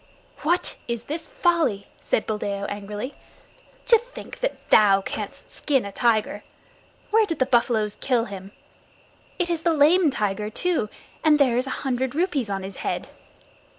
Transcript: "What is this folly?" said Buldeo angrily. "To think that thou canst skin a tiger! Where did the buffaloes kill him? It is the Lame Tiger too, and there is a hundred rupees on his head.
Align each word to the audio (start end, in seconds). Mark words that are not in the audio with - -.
"What 0.39 0.77
is 0.87 1.03
this 1.03 1.27
folly?" 1.27 1.85
said 1.99 2.25
Buldeo 2.25 2.65
angrily. 2.65 3.13
"To 3.85 3.99
think 3.99 4.39
that 4.39 4.71
thou 4.71 4.99
canst 5.01 5.51
skin 5.51 5.85
a 5.85 5.91
tiger! 5.91 6.43
Where 7.11 7.27
did 7.27 7.37
the 7.37 7.45
buffaloes 7.45 7.97
kill 8.01 8.25
him? 8.25 8.51
It 9.37 9.51
is 9.51 9.61
the 9.61 9.73
Lame 9.75 10.09
Tiger 10.09 10.49
too, 10.49 10.89
and 11.23 11.37
there 11.37 11.55
is 11.55 11.67
a 11.67 11.85
hundred 11.85 12.15
rupees 12.15 12.49
on 12.49 12.63
his 12.63 12.77
head. 12.77 13.09